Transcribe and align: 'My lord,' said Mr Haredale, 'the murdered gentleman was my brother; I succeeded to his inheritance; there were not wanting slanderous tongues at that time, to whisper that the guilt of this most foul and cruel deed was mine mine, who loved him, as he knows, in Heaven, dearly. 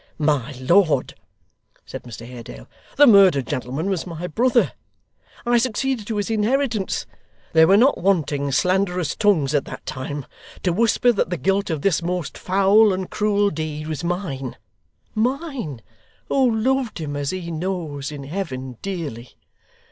'My 0.17 0.51
lord,' 0.53 1.13
said 1.85 2.01
Mr 2.01 2.25
Haredale, 2.27 2.67
'the 2.97 3.05
murdered 3.05 3.45
gentleman 3.45 3.87
was 3.87 4.07
my 4.07 4.25
brother; 4.25 4.71
I 5.45 5.59
succeeded 5.59 6.07
to 6.07 6.15
his 6.17 6.31
inheritance; 6.31 7.05
there 7.53 7.67
were 7.67 7.77
not 7.77 7.99
wanting 7.99 8.51
slanderous 8.51 9.15
tongues 9.15 9.53
at 9.53 9.65
that 9.65 9.85
time, 9.85 10.25
to 10.63 10.73
whisper 10.73 11.11
that 11.11 11.29
the 11.29 11.37
guilt 11.37 11.69
of 11.69 11.83
this 11.83 12.01
most 12.01 12.35
foul 12.35 12.91
and 12.93 13.11
cruel 13.11 13.51
deed 13.51 13.85
was 13.85 14.03
mine 14.03 14.57
mine, 15.13 15.83
who 16.29 16.49
loved 16.51 16.97
him, 16.97 17.15
as 17.15 17.29
he 17.29 17.51
knows, 17.51 18.11
in 18.11 18.23
Heaven, 18.23 18.79
dearly. 18.81 19.37